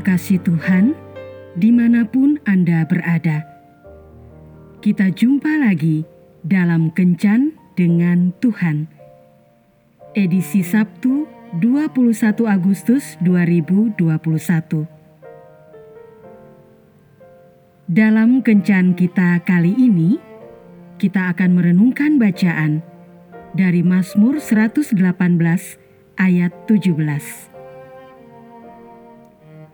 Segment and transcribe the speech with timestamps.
[0.00, 0.96] terkasih Tuhan,
[1.60, 3.44] di mana pun Anda berada,
[4.80, 6.08] kita jumpa lagi
[6.40, 8.88] dalam Kencan dengan Tuhan.
[10.16, 11.28] Edisi Sabtu
[11.60, 12.16] 21
[12.48, 14.88] Agustus 2021.
[17.84, 20.16] Dalam Kencan kita kali ini,
[20.96, 22.80] kita akan merenungkan bacaan
[23.52, 24.96] dari Mazmur 118
[26.16, 27.49] ayat 17.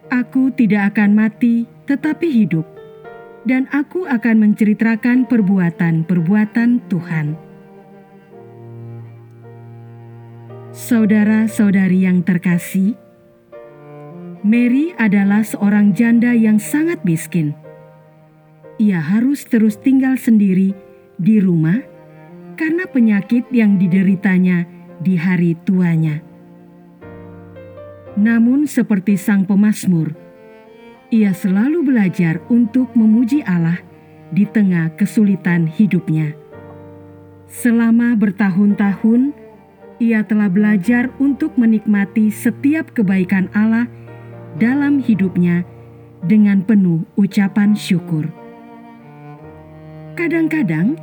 [0.06, 2.62] Aku tidak akan mati, tetapi hidup,
[3.42, 7.26] dan aku akan menceritakan perbuatan-perbuatan Tuhan.
[10.76, 12.94] Saudara-saudari yang terkasih,
[14.46, 17.56] Mary adalah seorang janda yang sangat miskin.
[18.78, 20.70] Ia harus terus tinggal sendiri
[21.18, 21.82] di rumah
[22.54, 24.68] karena penyakit yang dideritanya
[25.02, 26.22] di hari tuanya.
[28.16, 30.16] Namun, seperti sang pemazmur,
[31.12, 33.78] ia selalu belajar untuk memuji Allah
[34.32, 36.34] di tengah kesulitan hidupnya.
[37.46, 39.30] Selama bertahun-tahun,
[40.02, 43.86] ia telah belajar untuk menikmati setiap kebaikan Allah
[44.58, 45.62] dalam hidupnya
[46.24, 48.26] dengan penuh ucapan syukur.
[50.16, 50.96] Kadang-kadang,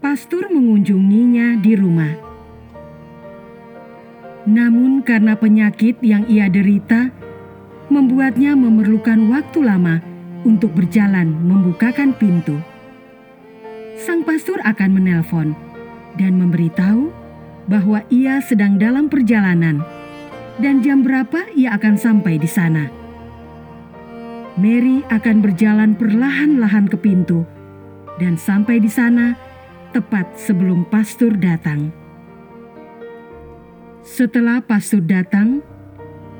[0.00, 2.25] pastor mengunjunginya di rumah
[4.46, 7.10] namun karena penyakit yang ia derita,
[7.90, 9.98] membuatnya memerlukan waktu lama
[10.46, 12.62] untuk berjalan membukakan pintu.
[13.98, 15.58] Sang pastor akan menelpon
[16.14, 17.10] dan memberitahu
[17.66, 19.82] bahwa ia sedang dalam perjalanan
[20.62, 22.86] dan jam berapa ia akan sampai di sana.
[24.56, 27.44] Mary akan berjalan perlahan-lahan ke pintu
[28.16, 29.36] dan sampai di sana
[29.92, 32.05] tepat sebelum pastor datang.
[34.06, 35.66] Setelah pastor datang,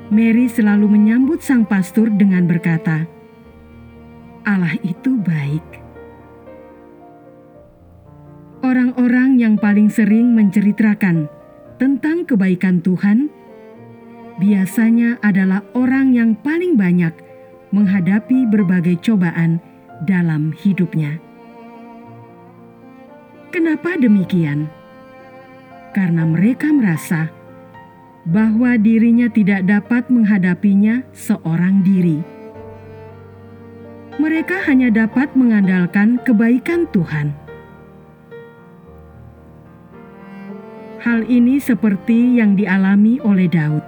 [0.07, 3.03] Mary selalu menyambut sang pastor dengan berkata,
[4.47, 5.83] "Allah itu baik."
[8.63, 11.27] Orang-orang yang paling sering menceritakan
[11.75, 13.27] tentang kebaikan Tuhan
[14.39, 17.11] biasanya adalah orang yang paling banyak
[17.75, 19.59] menghadapi berbagai cobaan
[20.07, 21.19] dalam hidupnya.
[23.51, 24.71] Kenapa demikian?
[25.91, 27.36] Karena mereka merasa
[28.27, 32.19] bahwa dirinya tidak dapat menghadapinya seorang diri.
[34.19, 37.31] Mereka hanya dapat mengandalkan kebaikan Tuhan.
[40.99, 43.85] Hal ini seperti yang dialami oleh Daud.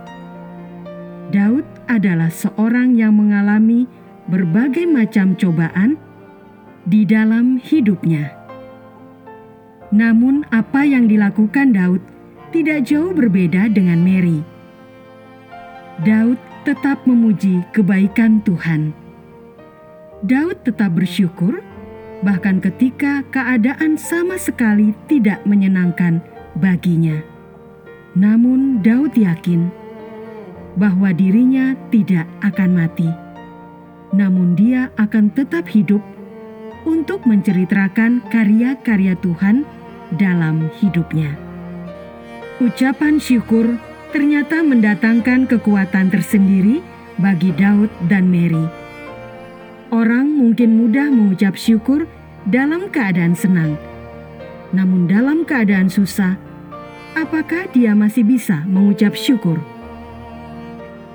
[1.35, 3.89] Daud adalah seorang yang mengalami
[4.31, 5.99] berbagai macam cobaan
[6.87, 8.31] di dalam hidupnya.
[9.89, 12.01] Namun, apa yang dilakukan Daud
[12.49, 14.41] tidak jauh berbeda dengan Mary.
[16.01, 18.95] Daud tetap memuji kebaikan Tuhan.
[20.23, 21.63] Daud tetap bersyukur,
[22.23, 26.19] bahkan ketika keadaan sama sekali tidak menyenangkan
[26.59, 27.19] baginya.
[28.15, 29.71] Namun, Daud yakin
[30.75, 33.09] bahwa dirinya tidak akan mati,
[34.15, 36.03] namun dia akan tetap hidup
[36.87, 39.67] untuk menceritakan karya-karya Tuhan
[40.15, 41.48] dalam hidupnya.
[42.59, 43.79] Ucapan syukur
[44.11, 46.83] ternyata mendatangkan kekuatan tersendiri
[47.15, 48.67] bagi Daud dan Mary.
[49.95, 52.03] Orang mungkin mudah mengucap syukur
[52.43, 53.79] dalam keadaan senang,
[54.75, 56.35] namun dalam keadaan susah,
[57.15, 59.55] apakah dia masih bisa mengucap syukur?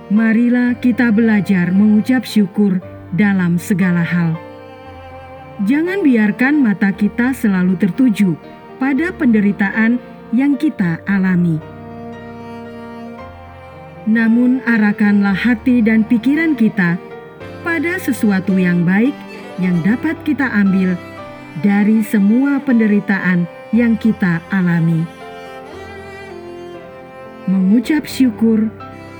[0.08, 2.80] Marilah kita belajar mengucap syukur
[3.12, 4.32] dalam segala hal.
[5.68, 8.32] Jangan biarkan mata kita selalu tertuju
[8.80, 11.62] pada penderitaan yang kita alami.
[14.04, 16.98] Namun, arahkanlah hati dan pikiran kita
[17.64, 19.14] pada sesuatu yang baik
[19.62, 20.98] yang dapat kita ambil
[21.62, 25.06] dari semua penderitaan yang kita alami.
[27.46, 28.68] Mengucap syukur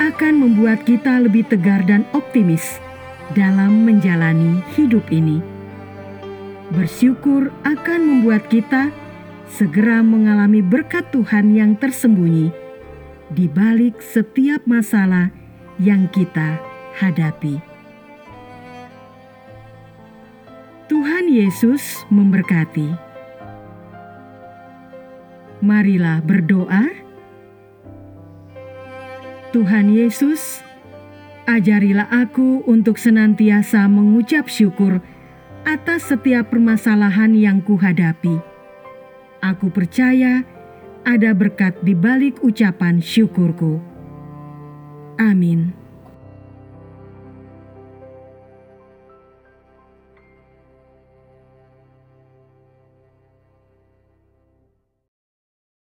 [0.03, 2.83] akan membuat kita lebih tegar dan optimis
[3.33, 5.39] dalam menjalani hidup ini.
[6.75, 8.91] Bersyukur akan membuat kita
[9.49, 12.49] segera mengalami berkat Tuhan yang tersembunyi
[13.33, 15.33] di balik setiap masalah
[15.81, 16.61] yang kita
[16.97, 17.61] hadapi.
[20.89, 22.93] Tuhan Yesus memberkati.
[25.65, 26.93] Marilah berdoa.
[29.57, 30.61] Tuhan Yesus,
[31.47, 35.01] ajarilah aku untuk senantiasa mengucap syukur
[35.65, 38.54] atas setiap permasalahan yang kuhadapi
[39.45, 40.41] Aku percaya
[41.05, 43.77] ada berkat di balik ucapan syukurku.
[45.21, 45.84] Amin.